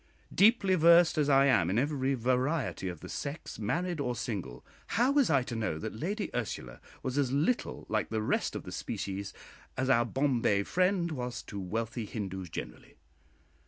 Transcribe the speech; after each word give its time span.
Deeply 0.33 0.73
versed 0.73 1.15
as 1.15 1.29
I 1.29 1.45
am 1.45 1.69
in 1.69 1.77
every 1.77 2.15
variety 2.15 2.87
of 2.89 3.01
the 3.01 3.07
sex, 3.07 3.59
married 3.59 3.99
or 3.99 4.15
single, 4.15 4.65
how 4.97 5.11
was 5.11 5.29
I 5.29 5.43
to 5.43 5.55
know 5.55 5.77
that 5.77 5.93
Lady 5.93 6.31
Ursula 6.35 6.81
was 7.03 7.19
as 7.19 7.31
little 7.31 7.85
like 7.87 8.09
the 8.09 8.23
rest 8.23 8.55
of 8.55 8.63
the 8.63 8.71
species 8.71 9.31
as 9.77 9.91
our 9.91 10.03
Bombay 10.07 10.63
friend 10.63 11.11
was 11.11 11.43
to 11.43 11.59
wealthy 11.59 12.05
Hindoos 12.07 12.49
generally? 12.49 12.95